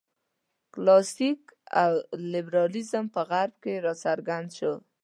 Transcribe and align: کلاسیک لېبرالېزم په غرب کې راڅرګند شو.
کلاسیک 0.73 1.41
لېبرالېزم 2.31 3.05
په 3.13 3.21
غرب 3.29 3.53
کې 3.63 3.73
راڅرګند 3.85 4.49
شو. 4.57 4.73